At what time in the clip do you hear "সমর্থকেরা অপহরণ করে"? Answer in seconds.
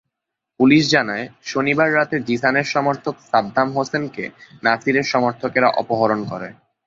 5.13-6.49